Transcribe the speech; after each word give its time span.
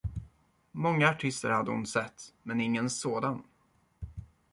Många 0.71 1.09
artister 1.09 1.49
hade 1.49 1.71
hon 1.71 1.85
sett, 1.85 2.33
men 2.43 2.61
ingen 2.61 2.89
sådan. 2.89 3.43